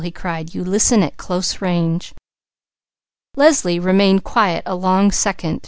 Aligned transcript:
he 0.03 0.09
cried. 0.09 0.55
"You 0.55 0.63
listen 0.63 1.03
at 1.03 1.15
close 1.17 1.61
range." 1.61 2.15
Leslie 3.37 3.77
remained 3.77 4.23
quiet 4.23 4.63
a 4.65 4.73
long 4.73 5.11
second. 5.11 5.59